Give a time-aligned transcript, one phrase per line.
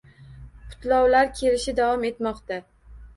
[0.69, 2.59] Qutlovlar kelishi davom etmoqda